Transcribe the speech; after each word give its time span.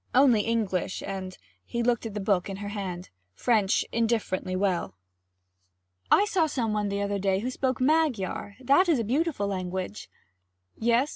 'Only 0.15 0.41
English 0.41 1.03
and' 1.03 1.37
he 1.63 1.83
glanced 1.83 2.07
at 2.07 2.15
the 2.15 2.19
book 2.19 2.49
in 2.49 2.57
her 2.57 2.69
hand 2.69 3.11
'French 3.35 3.85
indifferently 3.91 4.55
well.' 4.55 4.95
'I 6.09 6.25
saw 6.25 6.47
some 6.47 6.73
one 6.73 6.89
the 6.89 7.03
other 7.03 7.19
day 7.19 7.41
who 7.41 7.51
spoke 7.51 7.79
Magyar 7.79 8.55
that 8.59 8.89
is 8.89 8.97
a 8.97 9.03
beautiful 9.03 9.45
language.' 9.45 10.09
'Yes?' 10.75 11.09